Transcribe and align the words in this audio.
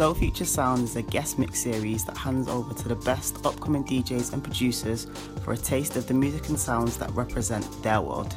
Soul 0.00 0.14
Future 0.14 0.46
Sound 0.46 0.84
is 0.84 0.96
a 0.96 1.02
guest 1.02 1.38
mix 1.38 1.58
series 1.58 2.06
that 2.06 2.16
hands 2.16 2.48
over 2.48 2.72
to 2.72 2.88
the 2.88 2.94
best 2.94 3.44
upcoming 3.44 3.84
DJs 3.84 4.32
and 4.32 4.42
producers 4.42 5.06
for 5.44 5.52
a 5.52 5.56
taste 5.58 5.94
of 5.94 6.06
the 6.06 6.14
music 6.14 6.48
and 6.48 6.58
sounds 6.58 6.96
that 6.96 7.10
represent 7.10 7.70
their 7.82 8.00
world. 8.00 8.34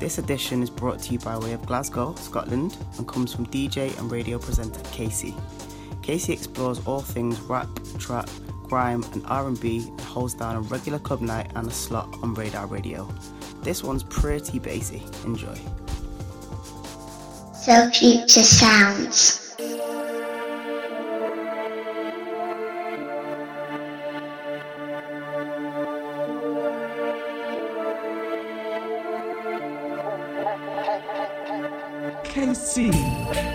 This 0.00 0.16
edition 0.16 0.62
is 0.62 0.70
brought 0.70 1.00
to 1.00 1.12
you 1.12 1.18
by 1.18 1.36
way 1.36 1.52
of 1.52 1.66
Glasgow, 1.66 2.14
Scotland, 2.14 2.78
and 2.96 3.06
comes 3.06 3.34
from 3.34 3.44
DJ 3.44 3.94
and 3.98 4.10
radio 4.10 4.38
presenter 4.38 4.80
Casey. 4.84 5.34
Casey 6.00 6.32
explores 6.32 6.80
all 6.86 7.02
things 7.02 7.38
rap, 7.42 7.68
trap, 7.98 8.30
grime, 8.62 9.04
and 9.12 9.22
R&B, 9.26 9.88
and 9.88 10.00
holds 10.00 10.32
down 10.32 10.56
a 10.56 10.60
regular 10.62 10.98
club 10.98 11.20
night 11.20 11.50
and 11.56 11.68
a 11.68 11.70
slot 11.70 12.08
on 12.22 12.32
Radar 12.32 12.68
Radio. 12.68 13.06
This 13.60 13.84
one's 13.84 14.02
pretty 14.02 14.58
bassy. 14.58 15.02
Enjoy. 15.26 15.58
So 17.52 17.90
future 17.90 18.44
sounds. 18.44 19.41
sim. 32.54 33.51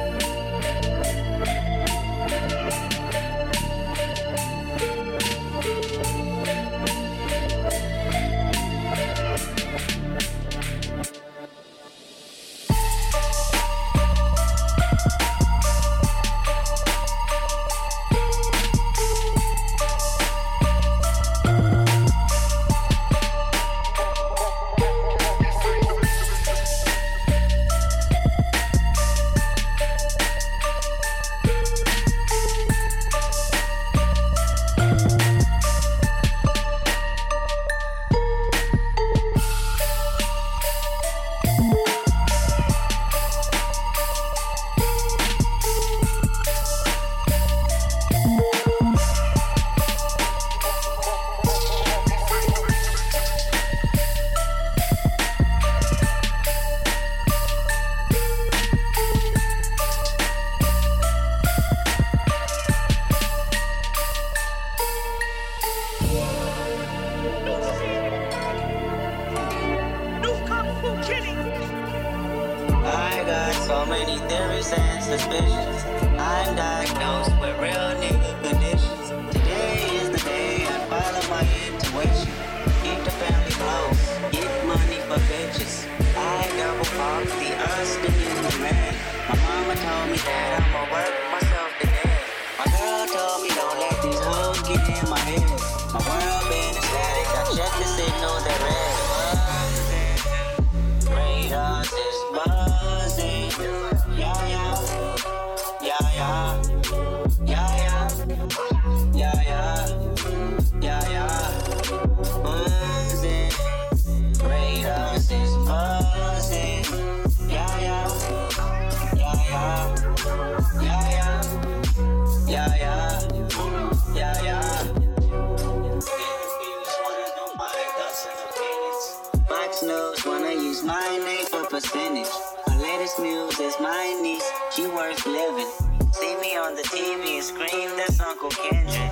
on 136.67 136.75
the 136.75 136.81
TV 136.81 137.35
and 137.35 137.43
scream, 137.43 137.89
that's 137.95 138.19
Uncle 138.19 138.49
Kendrick. 138.49 139.11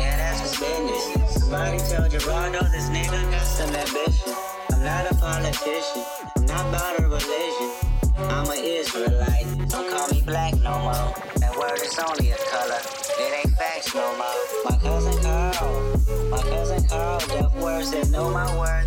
Yeah, 0.00 0.16
that's 0.16 0.40
just 0.40 0.60
business. 0.60 1.34
Somebody 1.34 1.78
tell 1.78 2.08
Gerardo 2.08 2.62
this 2.72 2.88
nigga 2.88 3.20
got 3.30 3.42
some 3.42 3.74
ambition. 3.74 4.32
I'm 4.72 4.82
not 4.82 5.12
a 5.12 5.14
politician, 5.16 6.04
I'm 6.36 6.46
not 6.46 6.68
about 6.68 7.00
a 7.00 7.02
religion. 7.02 7.70
I'm 8.16 8.48
an 8.48 8.64
Israelite, 8.64 9.46
don't 9.68 9.90
call 9.90 10.08
me 10.08 10.22
black 10.22 10.54
no 10.62 10.78
more. 10.78 11.12
That 11.42 11.54
word 11.58 11.80
is 11.84 11.98
only 11.98 12.30
a 12.30 12.38
color, 12.50 12.80
it 13.20 13.44
ain't 13.44 13.54
facts 13.58 13.94
no 13.94 14.08
more. 14.16 14.40
My 14.64 14.78
cousin 14.78 15.22
Carl, 15.22 16.30
my 16.30 16.42
cousin 16.42 16.88
Carl, 16.88 17.20
deaf 17.28 17.54
words 17.56 17.90
that 17.90 18.08
know 18.08 18.30
my 18.30 18.48
words 18.58 18.85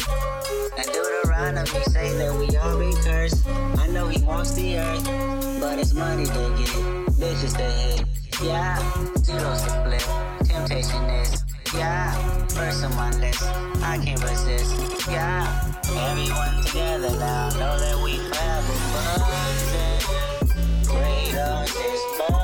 they 1.73 1.83
say 1.83 2.17
that 2.17 2.33
we 2.33 2.55
all 2.57 2.79
be 2.79 2.91
cursed. 3.03 3.47
I 3.77 3.87
know 3.87 4.07
he 4.07 4.21
wants 4.23 4.53
the 4.53 4.77
earth, 4.77 5.05
but 5.59 5.77
it's 5.77 5.93
money 5.93 6.25
they 6.25 6.49
get, 6.57 6.69
bitches 7.19 7.55
they 7.57 7.71
hit. 7.71 8.03
Yeah, 8.41 8.79
zeros 9.17 9.61
to 9.63 9.69
flip, 9.83 10.01
temptation 10.47 11.03
is. 11.21 11.43
Yeah, 11.75 12.11
first 12.47 12.83
on 12.83 12.95
my 12.95 13.11
list, 13.19 13.43
I 13.83 13.99
can't 14.03 14.21
resist. 14.23 15.07
Yeah, 15.09 15.45
everyone 16.09 16.63
together 16.63 17.11
now, 17.19 17.49
know 17.49 17.77
that 17.77 17.97
we 18.03 18.17
forever 18.17 18.75
buzzing. 18.93 19.99
Radars 20.95 21.75
is. 21.75 22.38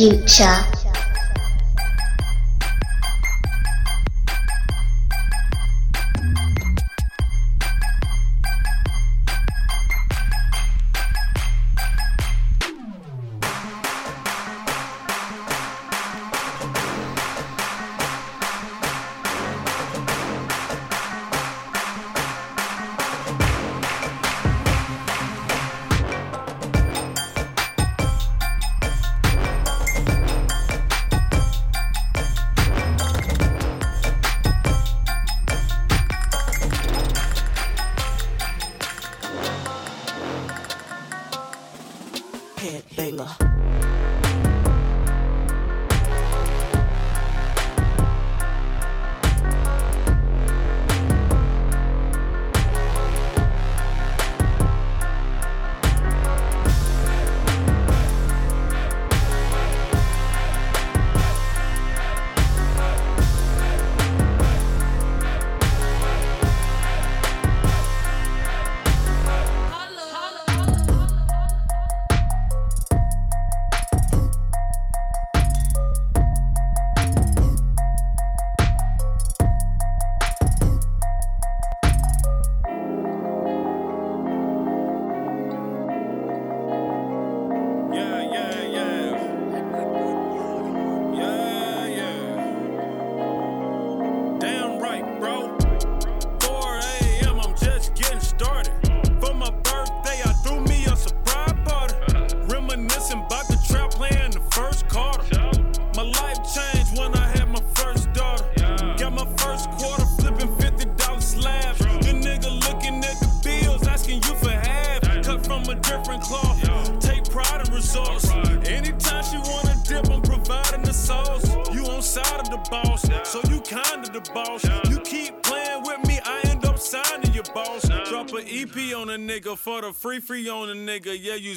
future. 0.00 0.69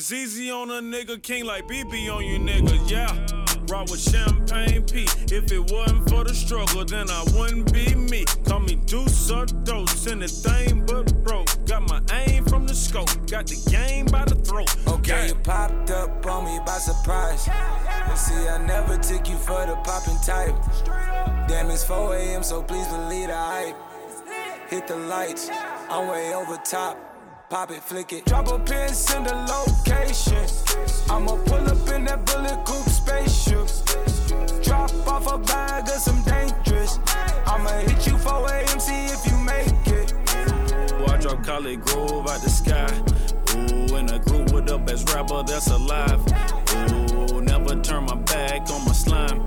ZZ 0.03 0.51
on 0.51 0.69
a 0.69 0.81
nigga. 0.81 1.21
King 1.23 1.45
like 1.45 1.65
BB 1.65 2.13
on 2.13 2.25
you 2.25 2.37
nigga. 2.37 2.91
Yeah. 2.91 3.07
Rock 3.69 3.89
with 3.89 4.01
champagne 4.01 4.83
P. 4.83 5.07
If 5.33 5.49
it 5.49 5.71
wasn't 5.71 6.09
for 6.09 6.25
the 6.25 6.33
struggle, 6.33 6.83
then 6.83 7.09
I 7.09 7.23
wouldn't 7.33 7.71
be 7.71 7.95
me. 7.95 8.25
Call 8.45 8.59
me 8.59 8.75
Deuce 8.75 9.31
or 9.31 9.45
Dose, 9.45 10.07
anything 10.07 10.85
but 10.85 11.23
broke. 11.23 11.47
Got 11.65 11.87
my 11.89 12.01
aim 12.11 12.43
from 12.43 12.67
the 12.67 12.75
scope, 12.75 13.07
got 13.31 13.47
the 13.47 13.55
game 13.71 14.05
by 14.07 14.25
the 14.25 14.35
throat. 14.35 14.75
Okay, 14.89 15.27
you 15.29 15.35
popped 15.35 15.89
up 15.91 16.25
on 16.25 16.43
me 16.43 16.59
by 16.65 16.79
surprise. 16.79 17.47
And 17.47 18.17
see, 18.17 18.49
I 18.49 18.57
never 18.57 18.97
took 18.97 19.29
you 19.29 19.37
for 19.37 19.65
the 19.65 19.77
popping 19.85 20.19
type. 20.25 20.53
Damn, 21.47 21.69
it's 21.69 21.85
4 21.85 22.17
a.m., 22.17 22.43
so 22.43 22.61
please 22.61 22.87
believe 22.87 23.29
the 23.29 23.37
hype. 23.37 23.77
Hit 24.69 24.85
the 24.85 24.97
lights, 24.97 25.49
I'm 25.89 26.09
way 26.09 26.33
over 26.35 26.57
top 26.57 27.12
pop 27.53 27.69
it, 27.69 27.83
flick 27.83 28.11
it. 28.11 28.25
Drop 28.25 28.47
a 28.47 28.57
pin, 28.57 28.89
send 28.89 29.27
a 29.27 29.35
location. 29.45 30.43
I'ma 31.07 31.35
pull 31.45 31.69
up 31.69 31.87
in 31.93 32.05
that 32.05 32.25
bullet 32.25 32.65
coupe 32.65 32.89
spaceship. 32.89 33.67
Drop 34.63 34.89
off 35.07 35.31
a 35.31 35.37
bag 35.37 35.83
of 35.83 36.01
some 36.01 36.23
dangerous. 36.23 36.97
I'ma 37.45 37.69
hit 37.85 38.07
you 38.07 38.17
for 38.17 38.47
AMC 38.49 38.89
if 39.13 39.21
you 39.29 39.37
make 39.37 39.85
it. 39.85 40.13
Boy, 40.97 41.13
I 41.13 41.17
drop 41.19 41.43
Collie 41.43 41.75
Grove 41.75 42.27
out 42.27 42.41
the 42.41 42.49
sky. 42.49 42.89
Ooh, 43.53 43.97
in 43.97 44.09
a 44.09 44.17
group 44.17 44.51
with 44.51 44.65
the 44.65 44.79
best 44.79 45.13
rapper 45.13 45.43
that's 45.43 45.67
alive. 45.67 46.21
Ooh, 46.91 47.39
never 47.39 47.79
turn 47.81 48.05
my 48.05 48.15
back 48.15 48.67
on 48.71 48.83
my 48.83 48.93
slime. 48.93 49.41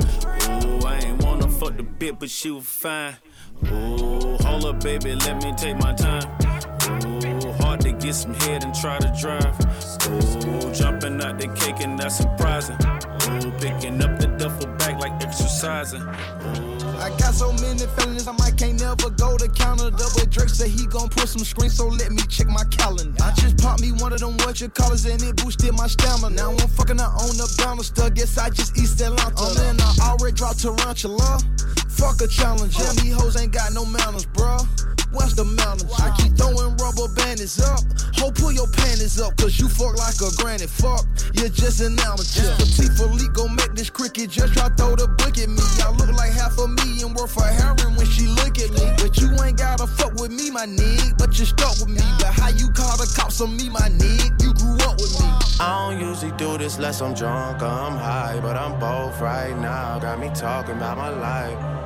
Ooh, 0.64 0.87
I 0.87 0.99
ain't 0.99 1.25
wanna 1.25 1.49
fuck 1.49 1.76
the 1.76 1.82
bit, 1.82 2.20
but 2.20 2.31
she 2.31 2.52
was 2.52 2.67
fine. 2.67 3.17
Ooh, 3.64 4.37
hold 4.43 4.64
up, 4.64 4.81
baby, 4.81 5.17
let 5.17 5.43
me 5.43 5.52
take 5.56 5.76
my 5.81 5.93
time. 5.93 6.45
Ooh, 7.87 7.91
hard 7.91 8.00
to 8.00 8.06
get 8.06 8.15
some 8.15 8.35
head 8.35 8.65
and 8.65 8.75
try 8.75 8.99
to 8.99 9.12
drive. 9.21 9.55
Ooh, 10.09 10.73
jumping 10.75 11.21
out 11.23 11.38
the 11.38 11.49
cake 11.55 11.81
and 11.81 11.99
that's 11.99 12.17
surprising. 12.17 12.77
Ooh, 12.77 13.50
picking 13.59 14.03
up 14.03 14.19
the 14.19 14.29
duffel 14.38 14.67
bag 14.77 14.99
like 14.99 15.12
exercising. 15.23 16.03
Ooh. 16.03 16.87
I 16.99 17.11
got 17.19 17.35
so 17.35 17.53
many 17.53 17.87
feelings, 17.99 18.27
I 18.27 18.33
might 18.33 18.56
can't 18.56 18.81
never 18.81 19.11
go 19.11 19.37
to 19.37 19.49
counter. 19.49 19.91
Double 19.91 20.27
Drake 20.31 20.49
said 20.49 20.69
he 20.69 20.87
gon' 20.87 21.09
put 21.09 21.29
some 21.29 21.44
screen, 21.44 21.71
so 21.71 21.88
let 21.88 22.11
me 22.11 22.23
check 22.29 22.47
my 22.47 22.65
calendar. 22.71 23.23
I 23.23 23.33
just 23.33 23.59
popped 23.59 23.83
me 23.83 23.93
one 23.93 24.12
of 24.12 24.21
them 24.21 24.37
what 24.38 24.61
you 24.61 24.69
callers 24.69 25.05
and 25.05 25.23
it 25.23 25.37
boosted 25.37 25.75
my 25.75 25.87
stamina. 25.87 26.35
Now 26.35 26.50
I'm 26.50 26.69
fucking 26.69 26.99
her 26.99 27.05
on 27.05 27.37
the 27.37 27.47
banister, 27.59 28.11
guess 28.11 28.38
I 28.38 28.50
just 28.50 28.77
East 28.79 29.00
Atlanta. 29.00 29.35
Oh, 29.37 29.55
I'm 29.59 29.75
in, 29.75 29.81
I 29.81 30.11
already 30.11 30.35
dropped 30.35 30.62
tarantula. 30.62 31.41
Fuck 31.88 32.21
a 32.21 32.29
challenge, 32.29 32.79
yeah, 32.79 32.91
oh. 32.91 33.05
me 33.05 33.11
hoes 33.11 33.37
ain't 33.37 33.53
got 33.53 33.73
no 33.73 33.85
manners, 33.85 34.27
bruh 34.27 34.95
what's 35.12 35.35
the 35.35 35.44
mountains? 35.44 35.93
I 35.99 36.14
keep 36.17 36.37
throwing 36.37 36.76
rubber 36.76 37.08
bandits 37.14 37.61
up. 37.61 37.81
Ho, 38.19 38.31
pull 38.31 38.53
your 38.53 38.69
panties 38.69 39.20
up, 39.20 39.37
cause 39.37 39.58
you 39.61 39.69
fuck 39.69 39.97
like 39.97 40.17
a 40.20 40.31
granny. 40.41 40.67
Fuck, 40.67 41.05
you're 41.35 41.49
just 41.49 41.81
an 41.81 41.99
amateur. 42.00 42.55
Patek 42.56 42.97
Philippe 42.97 43.32
gon' 43.35 43.55
make 43.55 43.75
this 43.75 43.91
cricket 43.91 44.31
just 44.31 44.55
try 44.55 44.69
throw 44.70 44.97
the 44.97 45.08
book 45.08 45.37
at 45.38 45.49
me. 45.49 45.62
I 45.82 45.91
look 45.93 46.12
like 46.17 46.32
half 46.32 46.58
a 46.58 46.69
million 46.69 47.14
worth 47.14 47.37
of 47.37 47.44
heroin 47.44 47.97
when 47.97 48.06
she 48.06 48.26
look 48.26 48.58
at 48.58 48.70
me. 48.73 48.85
But 48.97 49.17
you 49.19 49.31
ain't 49.43 49.58
gotta 49.58 49.87
fuck 49.87 50.14
with 50.14 50.32
me, 50.32 50.50
my 50.50 50.67
nigga. 50.67 51.19
But 51.19 51.38
you 51.38 51.44
stuck 51.44 51.79
with 51.81 51.88
me. 51.88 52.02
But 52.19 52.32
how 52.35 52.49
you 52.49 52.70
call 52.70 52.97
the 52.97 53.09
cops 53.17 53.41
on 53.41 53.56
me, 53.56 53.69
my 53.69 53.88
nigga? 53.88 54.43
You 54.43 54.55
grew 54.55 54.76
up 54.88 54.97
with 54.99 55.12
me. 55.20 55.26
I 55.59 55.90
don't 55.90 56.00
usually 56.00 56.33
do 56.33 56.59
this 56.59 56.76
unless 56.76 57.00
I'm 57.00 57.14
drunk 57.14 57.62
or 57.62 57.66
I'm 57.66 57.97
high, 57.97 58.38
but 58.40 58.57
I'm 58.57 58.78
both 58.78 59.21
right 59.21 59.57
now. 59.59 59.99
Got 59.99 60.21
me 60.21 60.30
talking 60.35 60.76
about 60.76 60.99
my 60.99 61.09
life. 61.09 61.86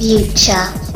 Future. 0.00 0.89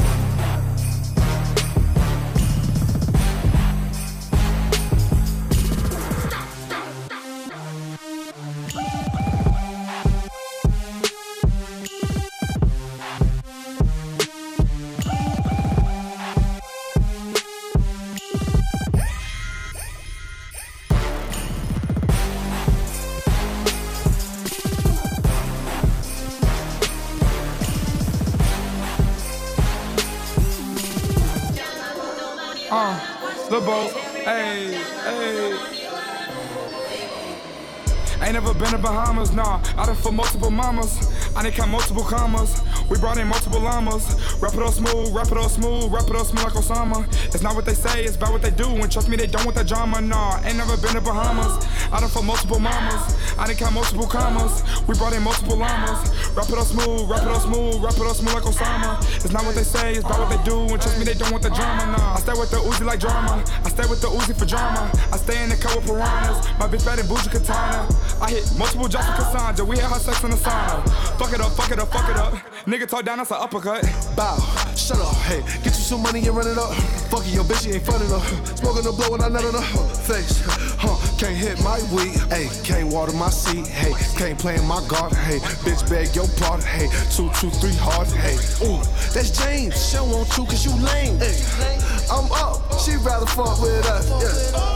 Mamas. 40.64 40.92
I 41.36 41.42
done 41.42 41.52
count 41.52 41.70
multiple 41.70 42.04
commas. 42.04 42.62
We 42.88 42.98
brought 42.98 43.18
in 43.18 43.28
multiple 43.28 43.60
llamas. 43.60 44.04
Rap 44.40 44.54
it 44.54 44.62
all 44.62 44.72
smooth, 44.72 45.14
rap 45.14 45.30
it 45.30 45.36
all 45.36 45.48
smooth, 45.48 45.92
rap 45.92 46.08
it 46.08 46.16
all 46.16 46.24
smooth 46.24 46.44
like 46.44 46.54
Osama. 46.54 47.04
It's 47.34 47.42
not 47.42 47.54
what 47.54 47.66
they 47.66 47.74
say, 47.74 48.04
it's 48.04 48.16
about 48.16 48.32
what 48.32 48.40
they 48.40 48.50
do. 48.50 48.68
And 48.82 48.90
trust 48.90 49.08
me, 49.10 49.16
they 49.16 49.26
don't 49.26 49.44
want 49.44 49.56
that 49.56 49.66
drama, 49.66 50.00
nah. 50.00 50.40
Ain't 50.44 50.56
never 50.56 50.76
been 50.78 50.94
to 50.94 51.02
Bahamas. 51.02 51.52
I 51.92 52.00
done 52.00 52.08
for 52.08 52.22
multiple 52.22 52.58
mamas. 52.58 53.02
I 53.38 53.46
done 53.46 53.56
count 53.56 53.74
multiple 53.74 54.06
commas. 54.06 54.62
We 54.88 54.94
brought 54.96 55.12
in 55.12 55.22
multiple 55.22 55.56
llamas. 55.56 56.00
Rap 56.34 56.50
it 56.50 56.58
all 56.58 56.64
smooth, 56.64 57.08
rap 57.08 57.22
it 57.22 57.28
all 57.28 57.38
smooth, 57.38 57.80
rap 57.80 57.94
it 57.94 58.02
all 58.02 58.12
smooth 58.14 58.34
like 58.34 58.42
Osama. 58.42 58.98
It's 59.22 59.30
not 59.30 59.44
what 59.44 59.54
they 59.54 59.62
say, 59.62 59.92
it's 59.92 60.04
about 60.04 60.18
what 60.18 60.30
they 60.34 60.42
do. 60.42 60.58
And 60.66 60.82
trust 60.82 60.98
me, 60.98 61.04
they 61.04 61.14
don't 61.14 61.30
want 61.30 61.44
the 61.44 61.50
drama, 61.50 61.96
nah. 61.96 62.14
I 62.14 62.18
stay 62.18 62.32
with 62.34 62.50
the 62.50 62.56
Uzi 62.56 62.84
like 62.84 62.98
drama. 62.98 63.44
I 63.62 63.68
stay 63.68 63.86
with 63.86 64.00
the 64.02 64.08
Uzi 64.08 64.34
for 64.34 64.44
drama. 64.44 64.90
I 65.12 65.16
stay 65.16 65.44
in 65.44 65.48
the 65.48 65.56
car 65.56 65.76
with 65.76 65.86
piranhas. 65.86 66.42
My 66.58 66.66
bitch 66.66 66.84
bad 66.84 66.98
and 66.98 67.08
bougie 67.08 67.30
katana. 67.30 67.86
I 68.20 68.30
hit 68.30 68.50
multiple 68.58 68.88
jobs 68.88 69.06
for 69.06 69.14
Cassandra. 69.14 69.64
We 69.64 69.78
had 69.78 69.92
her 69.92 70.00
sex 70.00 70.24
in 70.24 70.30
the 70.30 70.36
sauna. 70.36 70.82
Fuck 71.22 71.32
it 71.32 71.40
up, 71.40 71.52
fuck 71.52 71.70
it 71.70 71.78
up, 71.78 71.92
fuck 71.92 72.10
it 72.10 72.16
up. 72.16 72.34
Nigga 72.66 72.88
talk 72.88 73.04
down, 73.04 73.18
that's 73.18 73.30
an 73.30 73.38
uppercut. 73.38 73.86
Bow, 74.16 74.34
shut 74.74 74.98
up, 74.98 75.14
hey, 75.30 75.38
get 75.62 75.70
you 75.70 75.86
some 75.86 76.02
money 76.02 76.26
and 76.26 76.34
run 76.36 76.48
it 76.48 76.58
up. 76.58 76.74
Fuck 77.14 77.22
it, 77.28 77.34
your 77.34 77.44
bitch, 77.44 77.62
she 77.62 77.78
ain't 77.78 77.86
fun 77.86 78.02
enough. 78.02 78.26
Smoking 78.58 78.82
the 78.82 78.90
blow 78.90 79.14
and 79.14 79.22
I 79.22 79.30
on 79.30 79.54
her 79.54 79.94
face. 80.02 80.42
Huh, 80.84 81.00
can't 81.16 81.36
hit 81.36 81.56
my 81.64 81.80
weed, 81.90 82.20
hey, 82.28 82.48
can't 82.62 82.92
water 82.92 83.12
my 83.12 83.30
seed, 83.30 83.66
hey, 83.66 83.92
can't 84.18 84.38
play 84.38 84.56
in 84.56 84.66
my 84.66 84.84
garden, 84.86 85.16
hey, 85.16 85.38
bitch 85.64 85.88
beg 85.88 86.14
your 86.14 86.28
pardon, 86.36 86.66
hey, 86.66 86.88
two, 87.10 87.30
two, 87.40 87.48
three 87.56 87.74
hard, 87.80 88.06
hey, 88.08 88.36
ooh, 88.68 88.84
that's 89.16 89.32
James, 89.32 89.72
she 89.80 89.96
don't 89.96 90.10
want 90.10 90.28
you 90.36 90.44
cause 90.44 90.64
you 90.64 90.72
lame, 90.84 91.18
hey, 91.18 91.80
I'm 92.12 92.30
up, 92.32 92.60
she 92.84 92.96
rather 92.96 93.24
fuck 93.26 93.60
with 93.62 93.86
us, 93.86 94.10
yeah. 94.20 94.74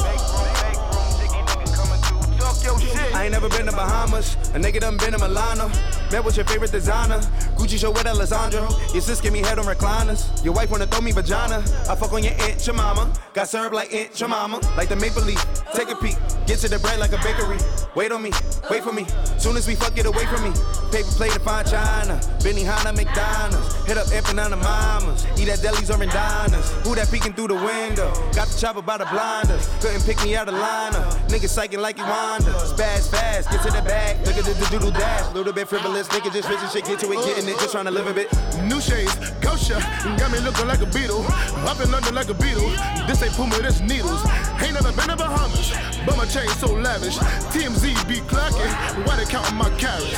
I 3.14 3.24
ain't 3.24 3.32
never 3.32 3.48
been 3.48 3.66
to 3.66 3.72
Bahamas. 3.72 4.34
A 4.54 4.58
nigga 4.58 4.80
done 4.80 4.96
been 4.96 5.12
to 5.12 5.18
Milano. 5.18 5.70
Met 6.10 6.24
with 6.24 6.36
your 6.36 6.46
favorite 6.46 6.72
designer. 6.72 7.18
Gucci 7.56 7.78
show 7.78 7.90
with 7.90 8.06
Alessandro. 8.06 8.66
Your 8.94 9.02
sis 9.02 9.20
give 9.20 9.32
me 9.32 9.40
head 9.40 9.58
on 9.58 9.66
recliners. 9.66 10.42
Your 10.42 10.54
wife 10.54 10.70
wanna 10.70 10.86
throw 10.86 11.02
me 11.02 11.12
vagina. 11.12 11.58
I 11.88 11.94
fuck 11.94 12.12
on 12.14 12.24
your 12.24 12.32
aunt, 12.40 12.66
your 12.66 12.74
mama. 12.74 13.12
Got 13.34 13.48
served 13.48 13.74
like 13.74 13.92
aunt, 13.92 14.18
your 14.18 14.30
mama. 14.30 14.58
Like 14.76 14.88
the 14.88 14.96
maple 14.96 15.22
leaf. 15.22 15.44
Take 15.74 15.90
a 15.90 15.96
peek. 15.96 16.16
Get 16.46 16.60
to 16.60 16.68
the 16.68 16.78
bread 16.78 16.98
like 16.98 17.12
a 17.12 17.18
bakery. 17.18 17.58
Wait 17.94 18.10
on 18.10 18.22
me, 18.22 18.32
wait 18.70 18.82
for 18.82 18.92
me. 18.92 19.04
Soon 19.36 19.56
as 19.58 19.68
we 19.68 19.74
fuck, 19.74 19.94
get 19.94 20.06
away 20.06 20.24
from 20.26 20.44
me. 20.44 20.50
Paper 20.90 21.12
plate 21.12 21.32
to 21.32 21.40
find 21.40 21.68
China. 21.68 22.18
Benihana, 22.40 22.96
McDonald's. 22.96 23.74
Hit 23.84 23.98
up 23.98 24.06
Empanada 24.06 24.56
Mamas. 24.56 25.26
Eat 25.38 25.48
at 25.50 25.58
delis 25.58 25.94
or 25.94 26.02
in 26.02 26.08
diners. 26.08 26.70
Who 26.84 26.94
that 26.94 27.10
peeking 27.10 27.34
through 27.34 27.48
the 27.48 27.54
window? 27.54 28.08
Got 28.32 28.48
the 28.48 28.58
chopper 28.58 28.80
by 28.80 28.96
the 28.96 29.04
blinders. 29.06 29.68
Couldn't 29.80 30.04
pick 30.06 30.22
me 30.24 30.36
out 30.36 30.48
of 30.48 30.54
lineup. 30.54 31.28
Niggas 31.28 31.52
psyching 31.52 31.80
like 31.80 31.96
he 31.96 32.02
Wanda. 32.02 32.52
Spaz 32.64 33.10
fast, 33.10 33.50
get 33.50 33.60
to 33.62 33.70
the 33.70 33.82
bag. 33.82 34.16
Look 34.26 34.38
at 34.38 34.44
the 34.44 34.68
doodle 34.70 34.90
dash. 34.92 35.34
Little 35.34 35.52
bit 35.52 35.68
frivolous. 35.68 35.97
Nigga 36.06 36.32
just 36.32 36.48
fishing 36.48 36.68
shit, 36.70 36.84
get 36.84 37.00
to 37.00 37.10
it, 37.10 37.18
getting 37.26 37.48
it. 37.48 37.58
Just 37.58 37.72
trying 37.72 37.86
to 37.86 37.90
live 37.90 38.06
a 38.06 38.14
bit. 38.14 38.30
New 38.70 38.80
shades, 38.80 39.18
kosher, 39.42 39.80
got 40.16 40.30
me 40.30 40.38
looking 40.38 40.68
like 40.68 40.80
a 40.80 40.86
beetle. 40.86 41.26
Up 41.66 41.80
in 41.80 41.90
London 41.90 42.14
like 42.14 42.28
a 42.28 42.34
beetle. 42.34 42.70
This 43.08 43.22
ain't 43.22 43.34
Puma, 43.34 43.58
this 43.58 43.80
needles. 43.80 44.22
Ain't 44.62 44.74
never 44.74 44.92
been 44.92 45.08
to 45.08 45.16
Bahamas, 45.16 45.74
but 46.06 46.16
my 46.16 46.26
chain 46.26 46.48
so 46.62 46.72
lavish. 46.72 47.18
TMZ 47.50 48.06
be 48.06 48.22
clocking, 48.30 48.70
why 49.06 49.16
they 49.16 49.24
counting 49.26 49.56
my 49.56 49.70
carats? 49.74 50.14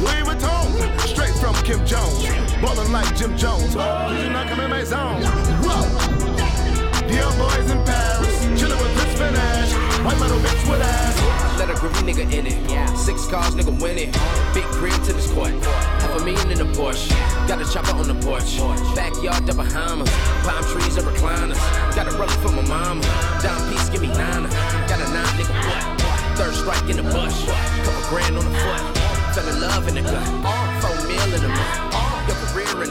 Louis 0.00 0.24
Vuitton, 0.24 0.98
straight 1.06 1.34
from 1.36 1.54
Kim 1.62 1.84
Jones. 1.84 2.24
Ballin' 2.62 2.90
like 2.90 3.14
Jim 3.14 3.36
Jones. 3.36 3.76
Oh, 3.76 4.16
you 4.16 4.30
not 4.30 4.48
coming 4.48 4.64
in 4.64 4.70
my 4.70 4.82
zone. 4.82 5.22
Whoa. 5.60 6.22
The 7.06 7.20
boys 7.36 7.70
in 7.70 7.84
Paris, 7.84 8.11
White 10.04 10.18
metal 10.18 10.38
bitch 10.38 10.68
with 10.68 10.82
ass. 10.82 11.58
Let 11.58 11.70
a 11.70 11.74
groovy 11.74 12.02
nigga 12.02 12.26
in 12.32 12.46
it. 12.46 12.58
Yeah. 12.68 12.86
Six 12.94 13.26
cars, 13.26 13.54
nigga 13.54 13.70
win 13.80 13.98
it. 13.98 14.10
Big 14.52 14.64
crib 14.74 14.94
to 15.04 15.12
this 15.12 15.30
court. 15.32 15.52
Half 16.02 16.20
a 16.20 16.24
million 16.24 16.50
in 16.50 16.58
the 16.58 16.66
Porsche. 16.74 17.08
Got 17.46 17.62
a 17.62 17.72
chopper 17.72 17.94
on 17.94 18.08
the 18.08 18.18
porch. 18.18 18.58
Backyard 18.96 19.46
the 19.46 19.54
Bahamas. 19.54 20.10
Palm 20.42 20.64
trees 20.64 20.96
and 20.96 21.06
recliners. 21.06 21.60
Got 21.94 22.12
a 22.12 22.16
rubber 22.18 22.34
for 22.42 22.50
my 22.50 22.66
mama. 22.66 23.02
Down 23.42 23.62
piece, 23.70 23.88
give 23.90 24.02
me 24.02 24.08
nine. 24.08 24.50
Got 24.90 24.98
a 24.98 25.08
nine 25.14 25.34
nigga 25.38 25.54
what? 25.70 25.84
Third 26.36 26.54
strike 26.54 26.90
in 26.90 26.96
the 26.96 27.06
bush. 27.06 27.46
Couple 27.86 28.02
grand 28.10 28.36
on 28.36 28.44
the 28.44 28.58
foot. 28.58 28.82
Fell 29.38 29.48
in 29.48 29.60
love 29.60 29.86
in 29.86 29.94
the 29.94 30.02
gut. 30.02 30.26
Four 30.82 30.98
mil 31.06 31.30
in 31.30 31.44
a 31.44 31.48
month. 31.48 31.94
Your 32.26 32.36
career 32.50 32.82
in 32.82 32.90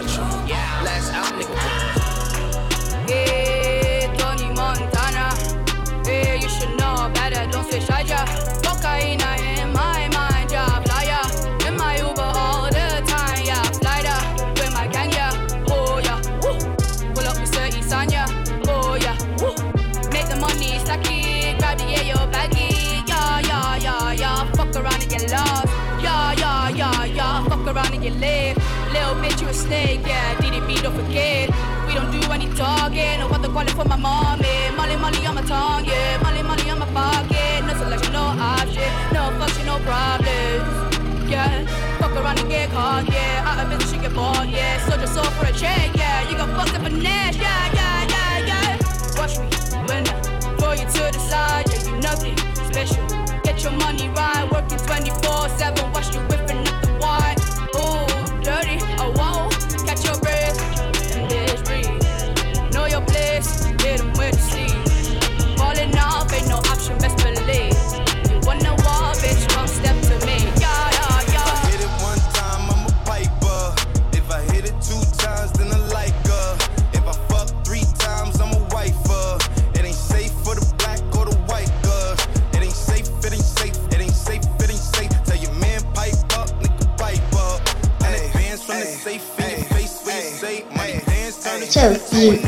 calling 33.61 33.75
for 33.75 33.87
my 33.89 33.95
mommy. 33.95 34.75
Molly, 34.75 34.95
Molly 34.95 35.25
on 35.25 35.35
my 35.35 35.41
tongue, 35.43 35.85
yeah. 35.85 36.17
Molly, 36.23 36.41
Molly 36.41 36.69
on 36.69 36.79
my 36.79 36.85
pocket. 36.87 37.65
No 37.65 37.73
selection, 37.73 38.13
no 38.13 38.23
option. 38.39 38.89
No 39.13 39.31
function, 39.37 39.65
no 39.65 39.77
problems. 39.79 41.29
Yeah, 41.29 41.65
fuck 41.99 42.11
around 42.11 42.39
and 42.39 42.49
get 42.49 42.69
caught, 42.71 43.07
yeah. 43.09 43.45
Out 43.45 43.63
of 43.63 43.69
business, 43.69 43.93
you 43.93 44.01
get 44.01 44.13
bored, 44.13 44.49
yeah. 44.49 44.79
So 44.85 44.97
just 44.97 45.13
sold 45.13 45.31
for 45.33 45.45
a 45.45 45.53
check, 45.53 45.95
yeah. 45.95 46.29
You 46.29 46.35
got 46.35 46.49
fucked 46.57 46.75
up 46.75 46.91
Nash, 46.91 47.37
yeah, 47.37 47.73
yeah, 47.73 48.07
yeah, 48.13 48.49
yeah. 48.49 48.77
Watch 49.17 49.37
me 49.39 49.47
when 49.87 50.07
I 50.07 50.55
throw 50.57 50.73
you 50.73 50.85
to 50.85 51.03
the 51.13 51.19
side, 51.19 51.65
yeah. 51.69 51.85
You 51.87 52.01
nothing 52.01 52.37
special. 52.69 53.05
Get 53.43 53.63
your 53.63 53.73
money 53.73 54.09
right, 54.09 54.49
working 54.51 54.77
24 54.77 55.49
7. 55.49 55.91
Watch 55.91 56.13
you 56.13 56.21
whipping 56.21 56.40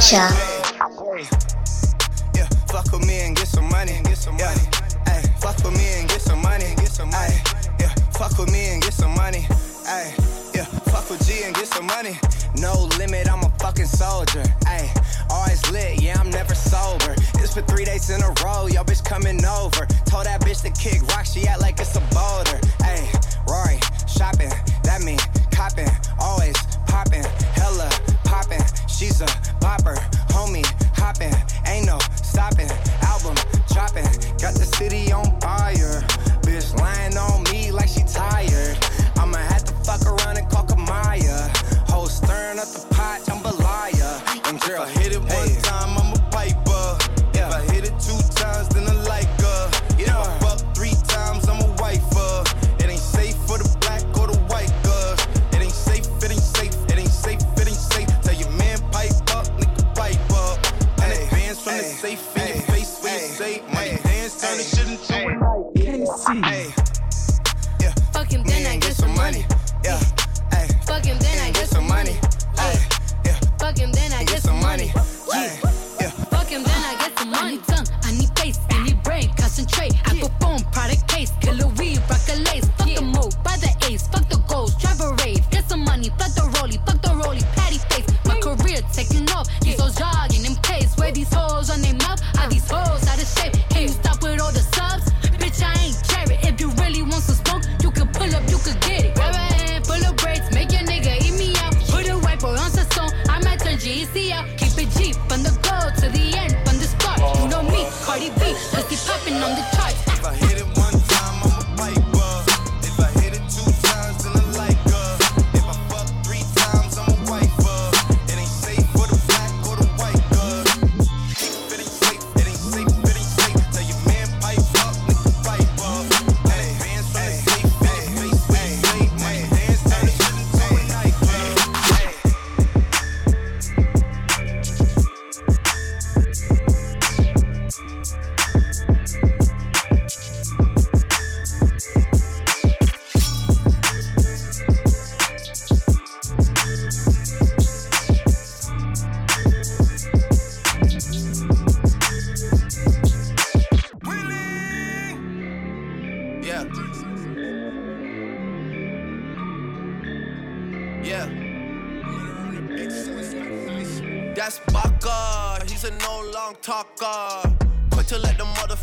So 0.04 0.53
a 29.24 29.27
bopper, 29.60 29.98
homie, 30.30 30.65
hopping, 30.98 31.34
ain't 31.68 31.86
no 31.86 31.98
stopping. 32.15 32.70
Album 33.01 33.36
dropping, 33.72 34.06
got 34.38 34.53
the 34.53 34.68
city 34.77 35.12
on 35.12 35.33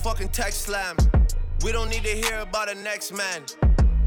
the 0.02 0.28
text 0.32 0.62
slam. 0.62 0.96
We 1.62 1.72
don't 1.72 1.90
need 1.90 2.04
to 2.04 2.10
hear 2.10 2.40
about 2.40 2.68
the 2.68 2.74
next 2.74 3.12
man. 3.12 3.42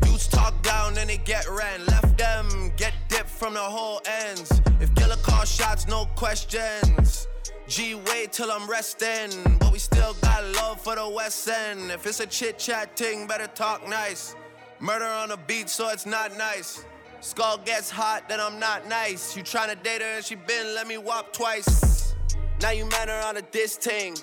Dudes 0.02 0.28
talk 0.28 0.62
down, 0.64 0.96
then 0.96 1.08
they 1.08 1.18
get 1.18 1.48
ran. 1.48 1.86
Left 1.86 2.18
them, 2.18 2.72
get 2.78 2.94
dipped 3.10 3.30
from 3.30 3.54
the 3.54 3.60
whole 3.60 4.02
ends. 4.06 4.62
If 4.80 4.94
killer 4.96 5.18
call 5.18 5.46
shots, 5.46 5.88
no 5.88 6.06
questions. 6.16 7.28
G, 7.68 7.96
wait 7.96 8.32
till 8.32 8.52
I'm 8.52 8.68
resting. 8.70 9.30
But 9.60 9.72
we 9.72 9.80
still 9.80 10.16
got 10.22 10.44
love 10.56 10.82
for 10.82 10.96
the 10.96 11.08
West 11.08 11.48
End. 11.48 11.92
If 11.92 12.06
it's 12.08 12.20
a 12.20 12.28
chit 12.28 12.58
chat 12.58 12.98
thing, 12.98 13.28
better 13.28 13.48
talk 13.48 13.88
nice. 13.88 14.36
Murder 14.80 15.06
on 15.06 15.30
the 15.30 15.38
beat, 15.48 15.70
so 15.70 15.90
it's 15.90 16.06
not 16.06 16.36
nice. 16.38 16.86
Skull 17.22 17.60
gets 17.60 17.90
hot, 17.90 18.28
then 18.28 18.40
I'm 18.40 18.60
not 18.60 18.88
nice. 18.90 19.38
You 19.38 19.44
tryna 19.44 19.82
date 19.84 20.02
her 20.02 20.16
and 20.16 20.26
she 20.26 20.36
been 20.36 20.76
let 20.76 20.88
me 20.88 20.96
whop 20.96 21.34
twice. 21.34 22.16
Now 22.62 22.72
you 22.72 22.86
man 22.90 23.08
her 23.08 23.22
on 23.26 23.38
a 23.38 23.42
diss 23.44 23.78
ting. 23.78 24.16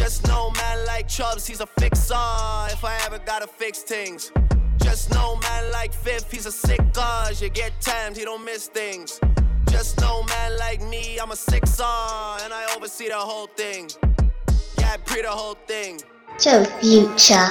Just 0.00 0.26
know 0.26 0.50
man 0.52 0.86
like 0.86 1.06
Chubbs, 1.08 1.46
he's 1.46 1.60
a 1.60 1.66
fixer. 1.66 2.14
If 2.72 2.82
I 2.84 2.98
ever 3.04 3.18
gotta 3.18 3.46
fix 3.46 3.82
things. 3.82 4.32
Just 4.78 5.12
know 5.12 5.36
man 5.42 5.70
like 5.72 5.92
Fifth, 5.92 6.32
he's 6.32 6.46
a 6.46 6.50
sick 6.50 6.80
cause 6.94 7.42
you 7.42 7.50
get 7.50 7.78
timed, 7.82 8.16
he 8.16 8.24
don't 8.24 8.42
miss 8.42 8.66
things. 8.66 9.20
Just 9.68 10.00
know 10.00 10.22
man 10.22 10.58
like 10.58 10.80
me, 10.80 11.18
I'm 11.18 11.32
a 11.32 11.36
sixer, 11.36 11.82
and 11.82 12.50
I 12.50 12.72
oversee 12.74 13.08
the 13.08 13.18
whole 13.18 13.48
thing. 13.48 13.90
Yeah, 14.78 14.92
I 14.94 14.96
pre 14.96 15.20
the 15.20 15.28
whole 15.28 15.58
thing. 15.66 16.00
Joe 16.40 16.64
Future. 16.80 17.50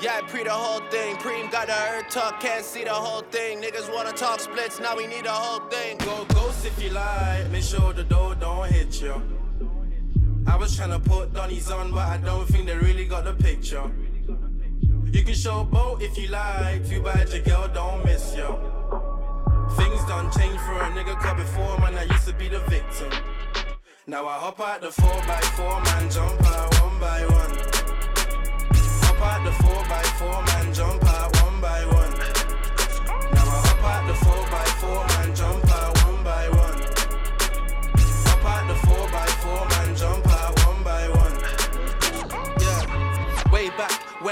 Yeah, 0.00 0.18
I 0.18 0.22
pre 0.26 0.42
the 0.42 0.50
whole 0.50 0.82
thing. 0.90 1.14
Preem 1.18 1.52
got 1.52 1.68
the 1.68 1.78
earth 1.94 2.10
talk, 2.10 2.40
can't 2.40 2.64
see 2.64 2.82
the 2.82 2.90
whole 2.90 3.22
thing. 3.30 3.62
Niggas 3.62 3.94
wanna 3.94 4.10
talk 4.10 4.40
splits, 4.40 4.80
now 4.80 4.96
we 4.96 5.06
need 5.06 5.24
the 5.24 5.30
whole 5.30 5.60
thing. 5.68 5.98
Go 5.98 6.24
ghost 6.34 6.66
if 6.66 6.82
you 6.82 6.90
like, 6.90 7.48
make 7.50 7.62
sure 7.62 7.92
the 7.92 8.02
door 8.02 8.34
don't 8.34 8.68
hit 8.68 9.00
you. 9.00 9.22
Was 10.62 10.78
tryna 10.78 11.04
put 11.04 11.32
Donnies 11.32 11.72
on, 11.76 11.90
but 11.90 12.06
I 12.06 12.18
don't 12.18 12.46
think 12.46 12.68
they 12.68 12.76
really 12.76 13.04
got 13.04 13.24
the 13.24 13.34
picture. 13.34 13.82
You 15.10 15.24
can 15.24 15.34
show 15.34 15.64
both 15.64 16.00
if 16.00 16.16
you 16.16 16.28
like, 16.28 16.88
too 16.88 17.02
bad 17.02 17.28
your 17.30 17.42
girl 17.42 17.66
don't 17.66 18.04
miss 18.04 18.32
you. 18.36 18.46
Things 19.74 20.04
done 20.06 20.30
change 20.30 20.60
for 20.60 20.78
a 20.78 20.88
nigga, 20.94 21.18
cause 21.18 21.34
before 21.34 21.78
man, 21.80 21.98
I 21.98 22.04
used 22.04 22.28
to 22.28 22.34
be 22.34 22.46
the 22.46 22.60
victim. 22.70 23.10
Now 24.06 24.24
I 24.28 24.38
hop 24.38 24.60
out 24.60 24.80
the 24.82 24.90
4x4 24.90 25.84
man, 25.84 26.08
jump 26.08 26.46
out 26.46 26.80
one 26.80 27.00
by 27.00 27.26
one. 27.26 27.58
Hop 29.02 29.20
out 29.20 29.42
the 29.42 29.50
4x4 29.66 30.46
man, 30.46 30.72
jump 30.72 31.04
out 31.06 31.42
one 31.42 31.60
by 31.60 31.84
one. 31.86 32.12
Now 33.34 33.46
I 33.50 33.66
hop 33.66 33.82
out 33.82 34.06
the 34.06 34.14
4x4 34.26 34.41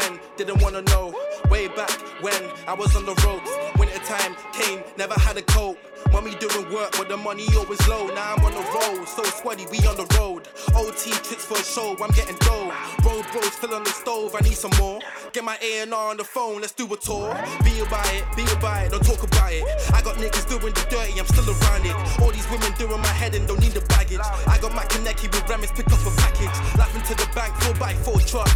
when, 0.01 0.21
didn't 0.37 0.63
wanna 0.63 0.83
know. 0.83 1.15
Way 1.51 1.69
back 1.69 1.91
when 2.23 2.43
I 2.67 2.75
was 2.75 2.95
on 2.97 3.05
the 3.05 3.15
ropes. 3.27 3.51
Winter 3.79 3.99
time 4.05 4.37
came, 4.53 4.83
never 4.97 5.15
had 5.15 5.37
a 5.37 5.43
coat. 5.43 5.79
Mommy 6.13 6.35
doing 6.37 6.73
work, 6.73 6.93
but 6.99 7.09
the 7.09 7.17
money 7.17 7.47
always 7.57 7.81
low. 7.89 8.07
Now 8.09 8.35
I'm 8.35 8.45
on 8.45 8.53
the 8.53 8.67
road, 8.75 9.09
so 9.09 9.23
sweaty, 9.25 9.67
we 9.71 9.79
on 9.87 9.97
the 9.97 10.07
road. 10.19 10.49
old 10.75 10.89
OT 10.89 11.11
tricks 11.11 11.45
for 11.45 11.57
a 11.57 11.63
show, 11.63 11.97
I'm 12.03 12.11
getting 12.11 12.37
dough. 12.39 12.73
Road 13.05 13.25
bros 13.33 13.53
still 13.53 13.75
on 13.75 13.85
the 13.85 13.91
stove, 13.91 14.35
I 14.35 14.41
need 14.41 14.57
some 14.57 14.73
more. 14.79 14.99
Get 15.33 15.45
my 15.45 15.57
A&R 15.63 16.11
on 16.11 16.17
the 16.17 16.25
phone, 16.25 16.61
let's 16.61 16.73
do 16.73 16.93
a 16.93 16.97
tour. 16.97 17.35
Be 17.65 17.81
about 17.81 18.13
it, 18.15 18.25
be 18.37 18.43
about 18.53 18.87
it, 18.87 18.91
don't 18.91 19.05
talk 19.05 19.23
about 19.23 19.53
it. 19.53 19.65
I 19.95 20.03
got 20.03 20.17
niggas 20.17 20.49
doing 20.49 20.75
the 20.75 20.87
dirty, 20.91 21.19
I'm 21.19 21.27
still 21.27 21.49
around 21.49 21.87
it. 21.87 21.95
All 22.21 22.33
these 22.33 22.49
women 22.51 22.73
doing 22.79 23.01
my 23.01 23.15
head 23.21 23.35
and 23.35 23.47
don't 23.47 23.61
need 23.61 23.73
the 23.73 23.85
baggage. 23.87 24.21
I 24.47 24.59
got 24.61 24.75
my 24.75 24.85
Kaneki 24.85 25.31
with 25.33 25.49
Remis, 25.49 25.71
pick 25.73 25.87
up 25.87 26.01
a 26.01 26.11
package. 26.23 26.57
Laughing 26.77 27.03
to 27.03 27.15
the 27.15 27.29
bank, 27.35 27.55
4x4 27.63 28.27
truck. 28.27 28.51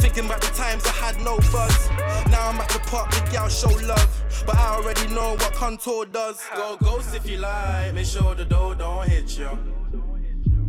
Thinking 0.00 0.24
about 0.26 0.40
the 0.40 0.52
times 0.54 0.84
I 0.86 0.90
had 0.90 1.20
no 1.20 1.36
buzz. 1.52 1.90
Now 2.30 2.48
I'm 2.48 2.60
at 2.60 2.68
the 2.70 2.80
park, 2.90 3.10
big 3.10 3.30
gal 3.30 3.48
show 3.48 3.70
love. 3.86 4.10
But 4.46 4.56
I 4.56 4.76
already 4.76 5.06
know 5.14 5.32
what 5.36 5.52
contour 5.52 6.06
does. 6.06 6.40
Go, 6.54 6.76
Go 6.82 6.95
ghost 6.96 7.14
if 7.14 7.28
you 7.30 7.38
like, 7.38 7.92
make 7.94 8.06
sure 8.06 8.34
the 8.34 8.44
door 8.44 8.74
don't 8.74 9.06
hit 9.08 9.38
you. 9.38 9.50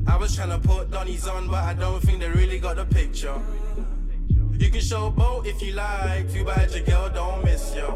I 0.08 0.18
was 0.18 0.36
tryna 0.36 0.62
put 0.62 0.92
Donnies 0.92 1.28
on, 1.28 1.48
but 1.48 1.64
I 1.64 1.74
don't 1.74 2.02
think 2.02 2.20
they 2.20 2.30
really 2.30 2.60
got 2.60 2.76
the 2.76 2.86
picture. 2.86 3.40
You 4.58 4.70
can 4.70 4.82
show 4.82 5.10
both 5.10 5.46
if 5.46 5.62
you 5.62 5.74
like, 5.74 6.32
too 6.32 6.44
bad 6.44 6.72
your 6.72 6.84
girl 6.84 7.10
don't 7.10 7.44
miss 7.46 7.74
you. 7.76 7.88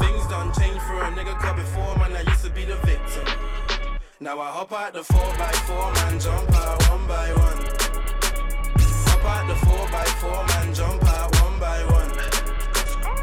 Things 0.00 0.26
done 0.26 0.52
change 0.58 0.80
for 0.86 0.96
a 1.02 1.10
nigga, 1.16 1.56
before 1.56 1.96
man, 1.98 2.16
I 2.16 2.22
used 2.30 2.44
to 2.44 2.50
be 2.50 2.64
the 2.64 2.76
victim. 2.76 3.26
Now 4.20 4.40
I 4.40 4.50
hop 4.50 4.72
out 4.72 4.92
the 4.92 5.00
4x4 5.00 5.94
man, 5.94 6.20
jump 6.20 6.52
out 6.52 6.90
one 6.90 7.06
by 7.06 7.28
one. 7.46 7.60
Hop 9.08 9.24
out 9.34 9.44
the 9.50 9.56
4x4 9.66 10.48
man, 10.48 10.74
jump 10.74 11.04
out 11.04 11.30
one 11.42 11.58
by 11.60 11.80
one. 11.98 12.10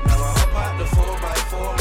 Now 0.08 0.20
I 0.28 0.32
hop 0.40 0.56
out 0.64 0.78
the 0.80 0.86
4x4 0.96 1.78
man, 1.78 1.81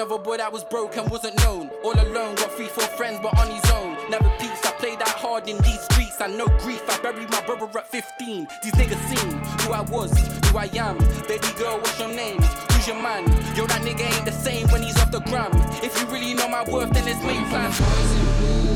the 0.00 0.06
sound 0.06 0.12
of 0.12 0.20
a 0.20 0.22
boy 0.22 0.36
that 0.36 0.52
was 0.52 0.64
broke 0.64 0.96
and 0.96 1.10
wasn't 1.10 1.36
known. 1.44 1.70
All 1.84 1.92
alone, 1.92 2.34
got 2.36 2.50
three, 2.52 2.66
four 2.66 2.84
friends, 2.96 3.18
but 3.22 3.36
on 3.38 3.48
his 3.48 3.70
own. 3.72 3.96
Never 4.10 4.30
peace, 4.38 4.64
I 4.64 4.72
played 4.78 4.98
that 4.98 5.08
hard 5.08 5.48
in 5.48 5.58
these 5.58 5.80
streets. 5.80 6.20
I 6.20 6.26
know 6.26 6.46
grief, 6.60 6.82
I 6.88 6.98
buried 7.02 7.30
my 7.30 7.40
brother 7.42 7.66
at 7.78 7.86
15. 7.86 8.48
These 8.62 8.72
niggas 8.72 9.02
seen 9.08 9.30
who 9.66 9.72
I 9.72 9.82
was, 9.82 10.12
who 10.50 10.58
I 10.58 10.68
am. 10.76 10.98
Baby 11.28 11.48
girl, 11.58 11.78
what's 11.78 11.98
your 11.98 12.08
name? 12.08 12.40
Who's 12.72 12.86
your 12.86 13.00
man? 13.02 13.24
Yo, 13.56 13.66
that 13.66 13.82
nigga 13.82 14.16
ain't 14.16 14.24
the 14.24 14.32
same 14.32 14.68
when 14.68 14.82
he's 14.82 14.96
off 14.98 15.10
the 15.10 15.20
gram. 15.20 15.50
If 15.82 15.98
you 16.00 16.06
really 16.06 16.34
know 16.34 16.48
my 16.48 16.64
worth, 16.64 16.92
then 16.92 17.04
let's 17.04 17.22
make 17.24 17.46
plans. 17.48 18.69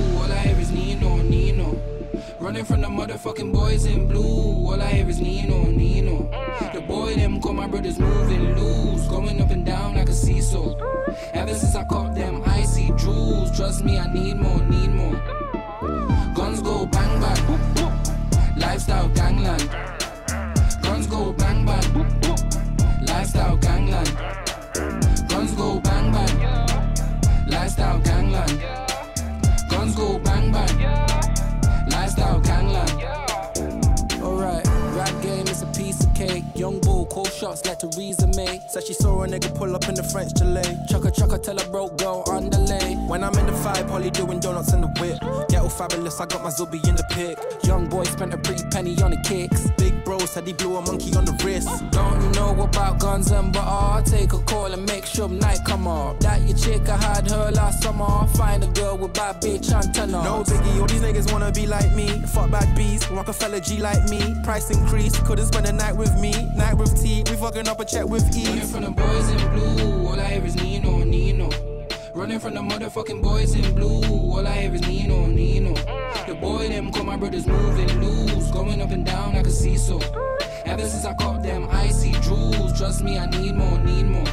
Running 2.54 2.66
from 2.66 2.82
the 2.82 2.86
motherfucking 2.86 3.52
boys 3.52 3.84
in 3.84 4.06
blue. 4.06 4.22
All 4.22 4.80
I 4.80 4.86
hear 4.86 5.08
is 5.08 5.20
Nino, 5.20 5.64
Nino. 5.64 6.30
The 6.72 6.80
boy 6.82 7.16
them 7.16 7.40
call 7.40 7.52
my 7.52 7.66
brothers 7.66 7.98
moving 7.98 8.54
loose. 8.54 9.08
Going 9.08 9.40
up 9.40 9.50
and 9.50 9.66
down 9.66 9.96
like 9.96 10.08
a 10.08 10.12
seesaw. 10.12 10.76
Ever 11.32 11.52
since 11.52 11.74
I 11.74 11.82
caught 11.82 12.14
them 12.14 12.44
icy 12.46 12.92
jewels. 12.96 13.56
Trust 13.56 13.82
me, 13.82 13.98
I 13.98 14.06
need 14.12 14.36
more, 14.36 14.62
need 14.66 14.90
more. 14.90 15.20
Guns 16.36 16.62
go 16.62 16.86
bang 16.86 17.20
bang. 17.20 18.56
Lifestyle 18.56 19.08
gangland. 19.08 19.68
Guns 20.80 21.08
go 21.08 21.32
bang 21.32 21.66
bang. 21.66 22.20
Lifestyle 23.04 23.56
gangland. 23.56 24.16
Guns 25.28 25.50
go 25.56 25.80
bang 25.80 26.12
bang. 26.12 27.48
Lifestyle 27.48 27.98
gangland. 27.98 28.83
Young 36.54 36.78
bull, 36.80 37.06
call 37.06 37.24
shots 37.26 37.66
like 37.66 37.80
Theresa 37.80 38.26
May. 38.36 38.60
Said 38.68 38.84
she 38.84 38.94
saw 38.94 39.24
a 39.24 39.26
nigga 39.26 39.52
pull 39.54 39.74
up 39.74 39.88
in 39.88 39.94
the 39.94 40.02
French 40.02 40.38
Chalet. 40.38 40.62
Chucka 40.88 41.10
chucka 41.10 41.42
tell 41.42 41.58
a 41.58 41.64
broke 41.70 41.98
girl 41.98 42.24
underlay. 42.30 42.94
When 43.08 43.24
I'm 43.24 43.36
in 43.36 43.46
the 43.46 43.52
five, 43.52 43.86
Polly 43.88 44.10
doing 44.10 44.38
donuts 44.40 44.72
in 44.72 44.80
the 44.80 44.86
whip. 45.00 45.18
Ghetto 45.48 45.68
fabulous, 45.68 46.20
I 46.20 46.26
got 46.26 46.42
my 46.42 46.50
Zuby 46.50 46.80
in 46.88 46.94
the 46.94 47.04
pick. 47.10 47.36
Young 47.64 47.88
boy 47.88 48.04
spent 48.04 48.32
a 48.32 48.38
pretty 48.38 48.64
penny 48.70 48.96
on 49.02 49.10
the 49.10 49.20
kicks. 49.24 49.68
Big 49.76 49.93
bro 50.04 50.18
said 50.20 50.46
he 50.46 50.52
blew 50.52 50.76
a 50.76 50.82
monkey 50.82 51.14
on 51.16 51.24
the 51.24 51.32
wrist. 51.44 51.68
Don't 51.90 52.22
you 52.22 52.30
know 52.30 52.60
about 52.62 53.00
guns 53.00 53.30
and 53.30 53.52
butter? 53.52 53.66
I'll 53.66 54.02
take 54.02 54.32
a 54.32 54.38
call 54.38 54.72
and 54.72 54.84
make 54.86 55.06
sure 55.06 55.28
night 55.28 55.60
come 55.66 55.86
up. 55.86 56.20
That 56.20 56.42
your 56.42 56.56
chick, 56.56 56.88
I 56.88 56.96
had 56.96 57.30
her 57.30 57.50
last 57.52 57.82
summer. 57.82 58.04
I'll 58.04 58.26
find 58.26 58.62
a 58.62 58.68
girl 58.68 58.98
with 58.98 59.14
bad 59.14 59.40
bitch 59.40 59.72
antenna. 59.72 60.22
No 60.22 60.44
biggie, 60.44 60.80
all 60.80 60.86
these 60.86 61.00
niggas 61.00 61.32
wanna 61.32 61.52
be 61.52 61.66
like 61.66 61.92
me. 61.94 62.08
Fuck 62.26 62.50
bad 62.50 62.76
bees, 62.76 63.08
Rockefeller 63.10 63.60
G 63.60 63.78
like 63.80 64.08
me. 64.08 64.20
Price 64.44 64.70
increase, 64.70 65.16
couldn't 65.20 65.46
spend 65.46 65.66
a 65.66 65.72
night 65.72 65.96
with 65.96 66.14
me. 66.20 66.32
Night 66.56 66.74
with 66.74 67.00
T, 67.00 67.22
we 67.28 67.36
fucking 67.36 67.68
up 67.68 67.80
a 67.80 67.84
check 67.84 68.06
with 68.06 68.24
E. 68.36 68.60
from 68.60 68.82
the 68.84 68.90
boys 68.90 69.30
in 69.30 69.38
blue, 69.52 70.06
all 70.06 70.20
I 70.20 70.24
hear 70.24 70.44
is 70.44 70.56
Nino. 70.56 71.03
Running 72.24 72.38
from 72.40 72.54
the 72.54 72.60
motherfucking 72.62 73.20
boys 73.20 73.54
in 73.54 73.74
blue, 73.74 74.00
all 74.00 74.46
I 74.46 74.62
hear 74.62 74.74
is 74.74 74.80
Nino, 74.88 75.26
Nino. 75.26 75.74
The 76.26 76.34
boy 76.34 76.68
them 76.68 76.90
call 76.90 77.04
my 77.04 77.18
brothers 77.18 77.46
moving 77.46 78.00
loose, 78.00 78.50
going 78.50 78.80
up 78.80 78.92
and 78.92 79.04
down 79.04 79.34
like 79.34 79.46
a 79.46 79.50
seesaw. 79.50 80.00
Ever 80.64 80.88
since 80.88 81.04
I 81.04 81.12
caught 81.12 81.42
them 81.42 81.68
icy 81.70 82.12
jewels, 82.22 82.78
trust 82.78 83.04
me, 83.04 83.18
I 83.18 83.26
need 83.26 83.54
more, 83.54 83.78
need 83.80 84.06
more. 84.06 84.24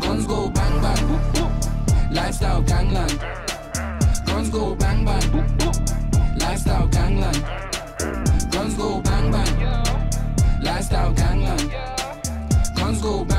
Guns 0.00 0.26
go 0.26 0.50
bang 0.50 0.82
bang, 0.82 2.12
lifestyle 2.12 2.62
gangland. 2.62 3.16
Guns 4.26 4.50
go 4.50 4.74
bang 4.74 5.04
bang, 5.04 5.30
lifestyle 6.36 6.88
gangland. 6.88 7.44
Guns 8.50 8.74
go 8.74 9.00
bang 9.02 9.30
bang, 9.30 10.60
lifestyle 10.60 11.12
gangland. 11.12 11.70
Guns 12.74 13.00
go 13.00 13.24
bang 13.24 13.28
bang, 13.28 13.31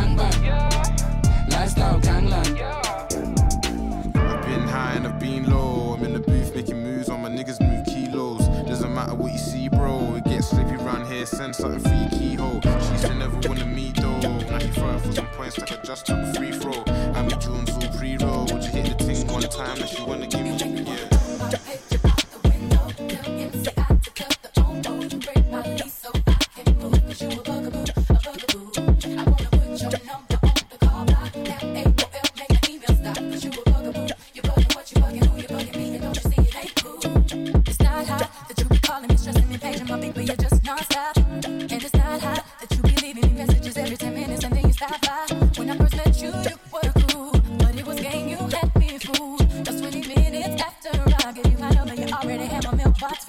slippy 11.26 11.44
send 11.44 11.56
something 11.56 11.80
for 11.80 11.96
your 11.96 12.10
keyhole. 12.10 12.62
She 12.62 13.10
never 13.16 13.38
wanna 13.48 13.66
meet 13.66 13.96
though. 13.96 14.20
Now 14.20 14.60
he 14.60 14.68
throw 14.70 14.98
for 15.00 15.12
some 15.12 15.28
points 15.28 15.58
like 15.58 15.72
I 15.72 15.76
just 15.84 16.06
took 16.06 16.18
a 16.18 16.34
free 16.34 16.52
throw. 16.52 16.84
I 16.88 17.22
be 17.24 17.36
Jones 17.36 17.70
all 17.72 17.98
pre-roll. 17.98 18.46
Would 18.52 18.64
you 18.64 18.72
hit 18.72 18.98
the 18.98 19.04
thing 19.04 19.28
one 19.28 19.42
time 19.44 19.80
and 19.80 19.90
she 19.90 20.02
wanna 20.04 20.28
give 20.28 20.42
me, 20.42 20.84
yeah. 20.84 21.13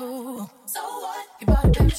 Full. 0.05 0.51
So 0.67 0.81
what? 0.81 1.27
You 1.41 1.47
bought 1.47 1.65
a 1.65 1.69
pair 1.69 1.87
of 1.87 1.95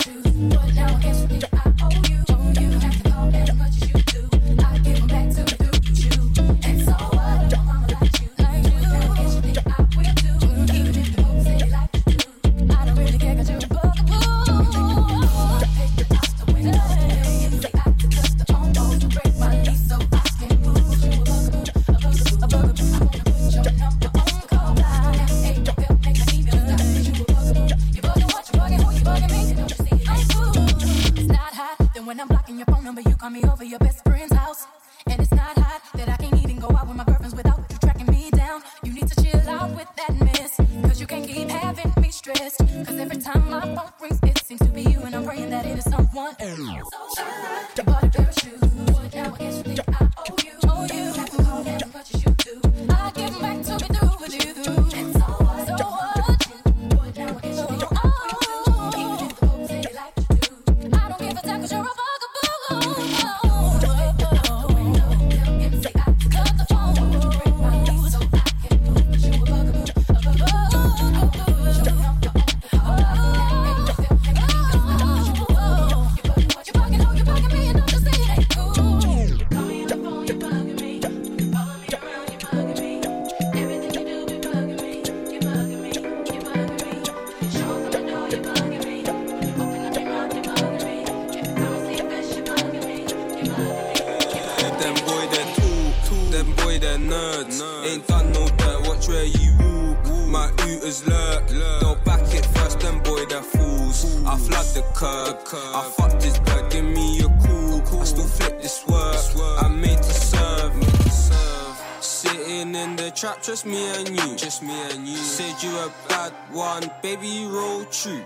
baby, 117.56 117.62
you 117.62 117.62
roll 117.62 117.86
true. 117.86 118.24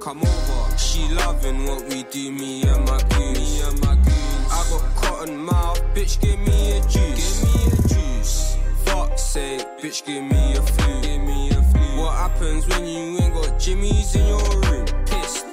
Come 0.00 0.22
over, 0.22 0.78
she 0.78 1.08
loving 1.08 1.64
what 1.64 1.84
we 1.88 2.04
do, 2.04 2.30
me 2.32 2.62
and 2.62 2.84
my 2.84 2.98
goons. 3.10 3.38
Me 3.38 3.60
and 3.62 3.80
my 3.80 3.94
goons. 3.94 4.46
I 4.50 4.66
got 4.70 4.96
cotton 4.96 5.36
mouth, 5.36 5.82
bitch, 5.94 6.20
give 6.20 6.38
me 6.38 6.78
a 6.78 6.80
juice. 6.82 7.40
Give 7.40 7.54
me 7.54 7.66
a 7.66 7.88
juice. 7.88 8.56
Fuck 8.84 9.18
sake, 9.18 9.66
bitch, 9.80 10.04
give 10.04 10.24
me 10.24 10.56
a 10.56 10.62
flu. 10.62 11.00
Give 11.02 11.20
me 11.20 11.50
a 11.50 11.62
flu. 11.62 12.00
What 12.00 12.14
happens 12.14 12.66
when 12.68 12.86
you 12.86 13.18
ain't 13.18 13.34
got 13.34 13.58
Jimmy's 13.58 14.14
in 14.14 14.26
your 14.26 14.60
room? 14.62 14.86
Pissed. 15.06 15.46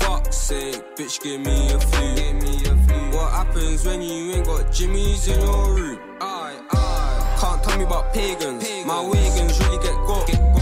Fuck 0.00 0.32
sake, 0.32 0.96
bitch, 0.96 1.22
give 1.22 1.40
me 1.40 1.72
a 1.72 1.78
flu. 1.78 2.14
Give 2.16 2.34
me 2.34 2.56
a 2.64 2.76
flu. 2.86 3.16
What 3.16 3.32
happens 3.32 3.84
when 3.84 4.02
you 4.02 4.32
ain't 4.32 4.46
got 4.46 4.72
Jimmy's 4.72 5.28
in 5.28 5.40
your 5.40 5.74
room? 5.74 5.98
Aye, 6.20 6.60
aye. 6.72 7.36
Can't 7.40 7.62
tell 7.62 7.78
me 7.78 7.84
about 7.84 8.12
pagans. 8.12 8.64
My 8.86 9.00
wagons 9.00 9.58
really 9.60 9.78
get 9.78 9.94
got. 10.06 10.26
That 10.26 10.32
you 10.32 10.36
you 10.38 10.42
ain't 10.42 10.55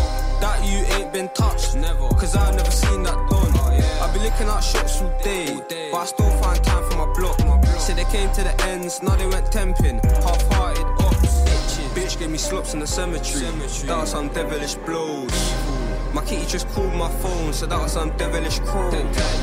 been 1.14 1.28
touched. 1.28 1.76
Never. 1.76 2.08
Cause 2.08 2.34
I've 2.34 2.56
never 2.56 2.70
seen 2.70 3.04
that 3.04 3.14
done. 3.30 3.52
Oh, 3.54 3.70
yeah. 3.72 4.04
I 4.04 4.12
be 4.12 4.18
looking 4.18 4.48
at 4.48 4.60
shots 4.60 5.00
all 5.00 5.14
day, 5.22 5.54
all 5.54 5.60
day. 5.60 5.88
But 5.92 5.98
I 5.98 6.04
still 6.06 6.30
find 6.42 6.62
time 6.62 6.84
for 6.90 6.96
my 6.98 7.08
block. 7.14 7.38
My 7.46 7.56
block. 7.56 7.80
Say 7.80 7.94
they 7.94 8.04
came 8.16 8.30
to 8.32 8.42
the 8.42 8.54
ends, 8.64 9.00
now 9.00 9.14
they 9.14 9.26
went 9.26 9.46
temping. 9.46 10.02
Half 10.26 10.42
hearted 10.52 10.84
ops. 11.06 11.34
Bitches. 11.46 11.88
Bitch 11.94 12.18
gave 12.18 12.30
me 12.30 12.38
slops 12.38 12.74
in 12.74 12.80
the 12.80 12.86
cemetery. 12.86 13.46
cemetery. 13.46 13.86
That 13.86 13.98
was 14.00 14.10
some 14.10 14.28
devilish 14.28 14.74
blows. 14.86 15.54
My 16.12 16.24
kitty 16.24 16.46
just 16.46 16.68
called 16.68 16.94
my 16.94 17.10
phone, 17.22 17.52
so 17.52 17.66
that 17.66 17.80
was 17.80 17.92
some 17.92 18.10
devilish 18.16 18.58
crow. 18.60 18.90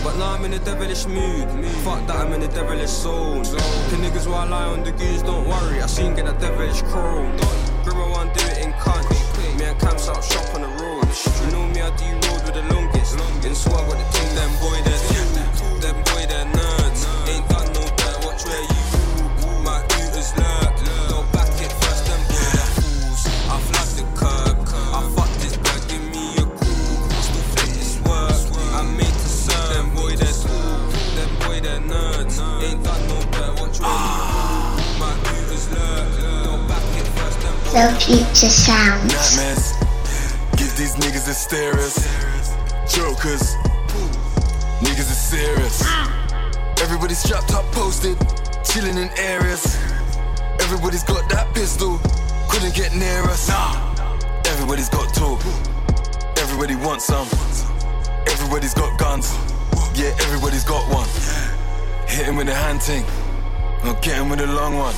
But 0.04 0.16
now 0.18 0.34
I'm 0.36 0.44
in 0.46 0.54
a 0.54 0.60
devilish 0.60 1.06
mood. 1.06 1.48
Fuck 1.84 2.06
that, 2.08 2.18
I'm 2.18 2.34
in 2.34 2.44
a 2.44 2.48
devilish 2.48 2.90
zone. 2.90 3.44
The 3.44 3.98
niggas 4.04 4.28
while 4.28 4.48
I 4.48 4.50
lie 4.50 4.68
on 4.68 4.84
the 4.84 4.92
goose, 4.92 5.22
don't 5.22 5.48
worry. 5.48 5.82
I 5.82 5.88
seen 5.88 6.16
get 6.16 6.28
a 6.28 6.34
devilish 6.34 6.82
crow. 6.84 7.24
Grandma 7.84 8.10
one 8.12 8.28
do 8.34 8.46
it 8.46 8.58
in 8.66 8.74
cunt. 8.74 9.08
Me 9.58 9.66
and 9.66 9.80
Cam 9.80 9.98
start 9.98 10.24
shop 10.24 10.54
on 10.56 10.62
the 10.62 10.68
road. 10.68 10.81
You 11.12 11.52
know 11.52 11.68
me, 11.68 11.82
I 11.82 11.92
do 11.98 12.06
road 12.08 12.42
with 12.46 12.56
the 12.56 12.64
longest. 12.74 13.20
In 13.44 13.54
swag 13.54 13.86
with 13.90 14.00
the 14.00 14.08
team, 14.16 14.32
them 14.34 14.50
boy, 14.64 14.80
them 15.84 15.98
boy, 16.08 16.24
they're 16.24 16.48
nerds. 16.48 17.04
Ain't 17.28 17.44
done 17.50 17.68
no 17.76 17.84
dirt, 18.00 18.24
watch 18.24 18.46
where 18.48 18.64
you 18.64 19.60
My 19.60 19.84
ooters 19.84 20.32
lurk. 20.40 20.72
Don't 21.12 21.28
back 21.34 21.52
it 21.60 21.74
first, 21.84 22.08
them 22.08 22.22
boy, 22.32 22.48
they're 22.56 22.72
fools. 22.80 23.28
I 23.28 23.60
the 24.00 24.08
curb. 24.16 24.56
I 24.72 25.04
fuck 25.12 25.28
this 25.44 25.58
bird, 25.60 25.84
give 25.92 26.00
me 26.16 26.32
a 26.40 26.48
call. 26.48 27.12
Still 27.28 27.44
fit 27.60 27.76
this 27.76 28.00
work. 28.08 28.32
I'm 28.72 28.96
made 28.96 29.12
to 29.12 29.28
serve. 29.28 29.68
Them 29.68 29.92
boy, 29.92 30.16
they're 30.16 30.32
cool. 30.48 30.96
Them 31.20 31.32
boy, 31.44 31.60
they're 31.60 31.84
nerds. 31.92 32.40
Ain't 32.64 32.88
done 32.88 33.04
no 33.12 33.20
dirt, 33.36 33.60
watch 33.60 33.84
where 33.84 33.92
you 33.92 34.16
My 34.96 35.12
ooters 35.28 35.68
lurk. 35.76 36.08
Don't 36.48 36.64
back 36.72 36.88
it 36.96 37.08
first, 37.20 37.36
them 37.44 37.56
boy, 37.68 37.76
The 37.76 38.00
future 38.00 38.48
sounds. 38.48 39.51
Long 64.62 64.78
one. 64.78 64.96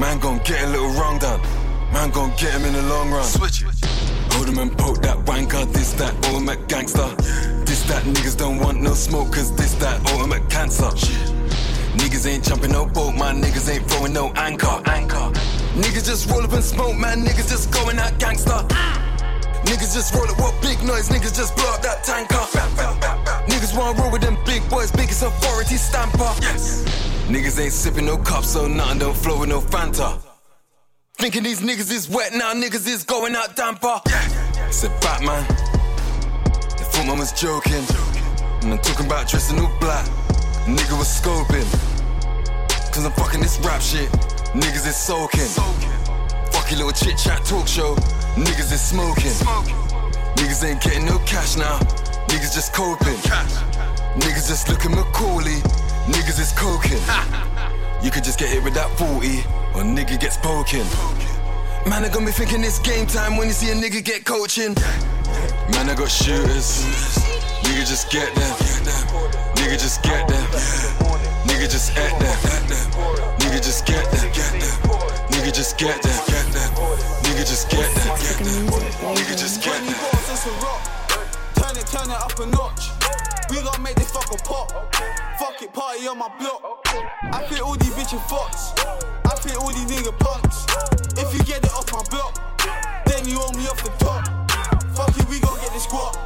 Man 0.00 0.18
gon' 0.20 0.38
get 0.38 0.62
a 0.64 0.68
little 0.68 0.92
wrong 0.98 1.18
done. 1.18 1.40
Man 1.92 2.10
gon' 2.10 2.30
get 2.40 2.52
him 2.54 2.64
in 2.64 2.72
the 2.72 2.82
long 2.82 3.10
run. 3.10 3.24
Switch 3.24 3.60
it. 3.60 3.68
Hold 4.32 4.48
him 4.48 4.58
and 4.58 4.72
poke 4.78 5.02
that 5.02 5.18
wanker. 5.26 5.70
This 5.70 5.92
that 6.00 6.14
ultimate 6.28 6.66
gangster. 6.66 7.08
This 7.68 7.82
that 7.90 8.02
niggas 8.04 8.38
don't 8.38 8.58
want 8.58 8.80
no 8.80 8.94
smoke. 8.94 9.32
Cause 9.34 9.54
this 9.54 9.74
that 9.84 9.98
ultimate 10.12 10.48
cancer. 10.48 10.90
Niggas 12.00 12.26
ain't 12.26 12.44
jumping 12.44 12.72
no 12.72 12.86
boat. 12.86 13.14
My 13.14 13.32
niggas 13.34 13.68
ain't 13.68 13.84
throwing 13.90 14.14
no 14.14 14.32
anchor. 14.48 14.80
Anchor. 14.86 15.28
Niggas 15.82 16.06
just 16.06 16.30
roll 16.30 16.42
up 16.42 16.52
and 16.54 16.64
smoke. 16.64 16.96
Man, 16.96 17.22
niggas 17.22 17.50
just 17.50 17.70
going 17.70 17.98
out 17.98 18.18
gangster. 18.18 18.60
Niggas 19.68 19.92
just 19.92 20.14
roll 20.14 20.28
up 20.32 20.38
what 20.40 20.54
big 20.62 20.82
noise. 20.84 21.10
Niggas 21.10 21.36
just 21.36 21.54
blow 21.54 21.70
up 21.74 21.82
that 21.82 22.02
tanker. 22.02 22.44
Niggas 23.52 23.76
wanna 23.76 24.00
roll 24.00 24.10
with 24.10 24.22
them 24.22 24.38
big 24.46 24.66
boys. 24.70 24.90
Biggest 24.90 25.22
authority 25.22 25.76
stamper. 25.76 26.32
Yes. 26.40 27.11
Niggas 27.28 27.60
ain't 27.60 27.72
sipping 27.72 28.06
no 28.06 28.18
cups, 28.18 28.52
so 28.52 28.66
nothing 28.66 28.98
don't 28.98 29.16
flow 29.16 29.40
with 29.40 29.48
no 29.48 29.60
Fanta. 29.60 30.20
Thinking 31.18 31.42
these 31.44 31.60
niggas 31.60 31.92
is 31.92 32.08
wet 32.08 32.32
now, 32.32 32.52
niggas 32.52 32.86
is 32.88 33.04
going 33.04 33.36
out 33.36 33.54
damper. 33.54 34.00
Said 34.70 34.90
Batman. 35.00 35.44
They 36.76 36.84
thought 36.90 37.06
man 37.06 37.18
was 37.18 37.32
joking. 37.32 37.84
And 38.62 38.72
I'm 38.72 38.78
talking 38.78 39.06
about 39.06 39.28
dressing 39.28 39.58
all 39.60 39.70
black. 39.78 40.04
Nigga 40.66 40.98
was 40.98 41.08
scoping. 41.08 41.66
Cause 42.92 43.04
I'm 43.04 43.12
fucking 43.12 43.40
this 43.40 43.58
rap 43.60 43.80
shit. 43.80 44.10
Niggas 44.52 44.86
is 44.86 44.96
soaking. 44.96 45.46
Fuck 46.50 46.70
your 46.70 46.84
little 46.84 46.92
chit 46.92 47.16
chat 47.18 47.44
talk 47.44 47.68
show. 47.68 47.94
Niggas 48.34 48.72
is 48.72 48.80
smoking. 48.80 49.32
Niggas 50.36 50.64
ain't 50.64 50.82
getting 50.82 51.06
no 51.06 51.18
cash 51.20 51.56
now. 51.56 51.78
Niggas 52.28 52.54
just 52.54 52.72
coping. 52.72 53.16
Niggas 54.18 54.48
just 54.48 54.68
looking 54.68 54.90
Macaulay. 54.90 55.62
Niggas 56.06 56.40
is 56.40 56.52
coking. 56.52 57.02
You 58.02 58.10
could 58.10 58.24
just 58.24 58.36
get 58.36 58.48
hit 58.48 58.64
with 58.64 58.74
that 58.74 58.90
40, 58.98 59.14
or 59.78 59.86
nigga 59.86 60.18
gets 60.18 60.36
poking. 60.36 60.82
Man, 61.88 62.02
I 62.02 62.08
got 62.08 62.24
me 62.24 62.32
thinking 62.32 62.64
it's 62.64 62.80
game 62.80 63.06
time 63.06 63.36
when 63.36 63.46
you 63.46 63.54
see 63.54 63.70
a 63.70 63.74
nigga 63.76 64.02
get 64.02 64.24
coaching. 64.24 64.74
Man, 65.70 65.88
I 65.88 65.94
got 65.94 66.10
shooters. 66.10 66.82
Nigga 67.62 67.86
just 67.86 68.10
get 68.10 68.34
them. 68.34 68.56
Nigga 69.54 69.78
just 69.78 70.02
get 70.02 70.26
them. 70.26 70.42
Nigga 71.46 71.70
just 71.70 71.96
at 71.96 72.18
them. 72.18 72.36
Nigga 73.38 73.62
just 73.62 73.86
get 73.86 74.02
them. 74.10 74.26
Nigga 75.30 75.54
just 75.54 75.78
get 75.78 76.02
them. 76.02 76.10
Nigga 77.22 77.46
just 77.46 77.70
get 77.70 77.86
them. 77.94 78.16
Nigga 79.14 79.38
just 79.38 79.62
get 79.62 79.78
them. 79.78 79.94
That's 80.26 80.46
a 80.46 80.50
rock. 80.58 80.82
Turn 81.54 81.76
it, 81.76 81.86
turn 81.86 82.10
it 82.10 82.18
up 82.18 82.36
a 82.40 82.46
notch. 82.46 83.01
We 83.50 83.62
gon' 83.62 83.82
make 83.82 83.96
this 83.96 84.10
fucker 84.12 84.42
pop. 84.44 84.70
Fuck 85.38 85.62
it, 85.62 85.72
party 85.72 86.06
on 86.06 86.18
my 86.18 86.28
block. 86.38 86.82
I 87.32 87.44
fit 87.48 87.60
all 87.60 87.76
these 87.76 87.94
bitches 87.94 88.22
fucks. 88.30 88.72
I 89.24 89.34
fit 89.36 89.56
all 89.56 89.68
these 89.68 89.90
nigga 89.90 90.16
punks. 90.18 90.66
If 91.18 91.32
you 91.34 91.42
get 91.44 91.64
it 91.64 91.72
off 91.72 91.90
my 91.92 92.02
block, 92.10 92.38
then 93.06 93.28
you 93.28 93.40
owe 93.40 93.52
me 93.52 93.66
off 93.66 93.82
the 93.82 93.90
top. 94.02 94.24
Fuck 94.94 95.16
it, 95.18 95.28
we 95.28 95.40
gon' 95.40 95.58
get 95.60 95.72
this 95.72 95.84
squat. 95.84 96.16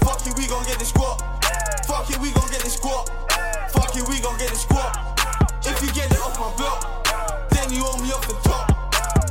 Fuck 0.00 0.26
it, 0.26 0.36
we 0.36 0.46
gon' 0.46 0.64
get 0.66 0.78
this 0.78 0.90
squat. 0.90 1.18
Fuck 1.86 2.10
it, 2.10 2.18
we 2.18 2.30
gon' 2.30 2.48
get 2.50 2.62
this 2.62 2.74
squat. 2.74 3.08
Fuck 3.72 3.96
it, 3.96 4.08
we 4.08 4.20
gon' 4.20 4.38
get 4.38 4.50
this 4.50 4.62
squat. 4.62 4.94
If 5.64 5.82
you 5.82 5.92
get 5.92 6.10
it 6.10 6.20
off 6.20 6.38
my 6.38 6.54
block, 6.56 7.06
then 7.50 7.72
you 7.72 7.82
owe 7.84 7.98
me 8.02 8.12
off 8.12 8.26
the 8.26 8.34
top. 8.48 8.66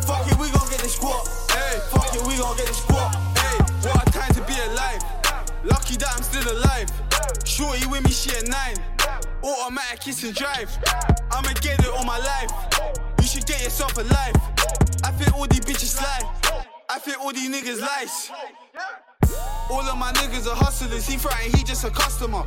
Fuck 0.04 0.28
it, 0.28 0.38
we 0.40 0.50
gon' 0.50 0.70
get 0.70 0.80
this 0.80 0.96
squat. 0.96 1.28
Hey, 1.52 1.80
fuck 1.92 2.14
it, 2.16 2.26
we 2.26 2.38
gon' 2.38 2.56
get 2.58 2.68
this 2.68 2.80
squat. 2.80 3.16
Hey, 3.38 3.58
what 3.88 4.08
a 4.08 4.12
time 4.12 4.34
to 4.34 4.42
be 4.44 4.56
alive. 4.72 5.04
Lucky 5.64 5.96
that 5.98 6.14
I'm 6.16 6.24
still 6.24 6.48
alive. 6.52 6.90
Shorty 7.50 7.88
with 7.88 8.04
me, 8.04 8.12
she 8.12 8.30
at 8.38 8.48
nine. 8.48 8.78
Automatic 9.44 10.02
kiss 10.02 10.24
and 10.24 10.36
drive. 10.36 10.70
I'ma 11.32 11.50
get 11.62 11.80
it 11.80 11.92
on 11.98 12.06
my 12.06 12.20
life. 12.20 12.52
You 13.20 13.26
should 13.26 13.48
get 13.48 13.64
yourself 13.64 13.98
a 13.98 14.04
life. 14.04 14.36
I 15.04 15.10
think 15.10 15.34
all 15.34 15.48
these 15.48 15.62
bitches 15.62 15.98
slide. 15.98 16.30
I 16.90 17.00
think 17.00 17.20
all 17.20 17.34
these 17.34 17.50
niggas 17.50 17.82
lies. 17.82 18.32
All 19.72 19.82
of 19.82 19.98
my 19.98 20.14
niggas 20.14 20.46
are 20.48 20.56
hustlers. 20.56 21.08
He 21.08 21.18
frightened, 21.18 21.56
he 21.56 21.64
just 21.64 21.84
a 21.84 21.90
customer. 21.90 22.44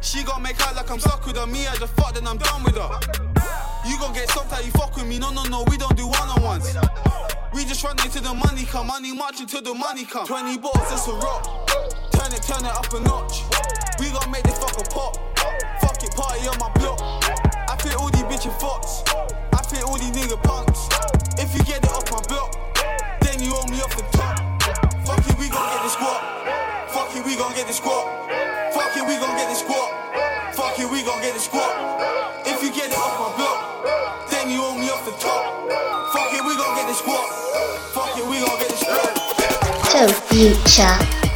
She 0.00 0.24
gon' 0.24 0.42
make 0.42 0.58
out 0.66 0.74
like 0.74 0.90
I'm 0.90 1.00
stuck 1.00 1.26
with 1.26 1.36
her. 1.36 1.46
Me, 1.46 1.66
I 1.66 1.74
just 1.76 1.92
fuck, 1.92 2.14
then 2.14 2.26
I'm 2.26 2.38
done 2.38 2.64
with 2.64 2.76
her. 2.76 2.90
You 3.86 3.98
gon' 3.98 4.14
get 4.14 4.30
stopped 4.30 4.50
how 4.50 4.60
you 4.60 4.70
fuck 4.72 4.96
with 4.96 5.06
me. 5.06 5.18
No, 5.18 5.32
no, 5.32 5.42
no, 5.44 5.64
we 5.68 5.76
don't 5.76 5.96
do 5.98 6.06
one 6.06 6.28
on 6.30 6.42
ones. 6.42 6.74
We 7.52 7.66
just 7.66 7.84
run 7.84 7.98
into 8.02 8.20
the 8.20 8.32
money 8.32 8.64
come. 8.64 8.86
Money 8.86 9.14
march 9.14 9.40
until 9.40 9.60
the 9.60 9.74
money 9.74 10.06
come. 10.06 10.26
20 10.26 10.56
balls, 10.58 10.88
that's 10.88 11.06
a 11.08 11.12
rock. 11.12 11.68
Turn 12.12 12.32
it, 12.32 12.42
turn 12.42 12.64
it 12.64 12.72
up 12.72 12.90
a 12.94 13.00
notch. 13.00 13.63
We 13.98 14.10
gon' 14.10 14.30
make 14.30 14.42
this 14.42 14.58
fucker 14.58 14.88
pop. 14.90 15.14
Fuck 15.80 16.02
it, 16.02 16.10
party 16.16 16.48
on 16.48 16.58
my 16.58 16.68
block. 16.80 16.98
I 17.00 17.76
fit 17.78 17.94
all 17.94 18.10
these 18.10 18.24
bitches 18.24 18.52
fucks. 18.58 19.06
I 19.52 19.62
fit 19.62 19.84
all 19.84 19.96
these 19.96 20.10
nigga 20.10 20.40
punks. 20.42 20.88
If 21.38 21.54
you 21.54 21.62
get 21.62 21.78
it 21.84 21.90
off 21.90 22.10
my 22.10 22.20
block, 22.26 22.58
then 23.20 23.40
you 23.40 23.54
owe 23.54 23.66
me 23.70 23.80
off 23.80 23.94
the 23.94 24.02
top. 24.10 24.34
Fuck 25.06 25.22
it, 25.30 25.38
we 25.38 25.48
gon' 25.48 25.62
get 25.70 25.82
this 25.84 25.92
squat. 25.92 26.20
Fuck 26.90 27.14
it, 27.14 27.24
we 27.24 27.36
gon' 27.36 27.54
get 27.54 27.66
this 27.66 27.76
squat. 27.78 28.04
Fuck 28.74 28.96
it, 28.96 29.06
we 29.06 29.14
gon' 29.16 29.36
get 29.36 29.48
this 29.48 29.60
squat. 29.60 29.90
Fuck 30.54 30.78
it, 30.78 30.90
we 30.90 31.02
gon' 31.04 31.22
get 31.22 31.34
this 31.34 31.44
squat. 31.44 31.70
If 32.46 32.62
you 32.62 32.74
get 32.74 32.90
it 32.90 32.98
off 32.98 33.14
my 33.14 33.30
block, 33.38 34.30
then 34.30 34.50
you 34.50 34.58
owe 34.62 34.74
me 34.74 34.90
off 34.90 35.04
the 35.04 35.14
top. 35.22 35.70
Fuck 36.12 36.34
it, 36.34 36.42
we 36.42 36.56
gon' 36.56 36.74
get 36.74 36.86
this 36.88 36.98
squat. 36.98 37.30
Fuck 37.94 38.18
it, 38.18 38.26
we 38.26 38.42
gon' 38.42 38.58
get 38.58 38.68
this 38.68 38.80
squat. 38.80 39.14
Future. 40.26 41.33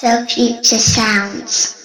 So 0.00 0.24
Future 0.24 0.78
Sounds. 0.78 1.79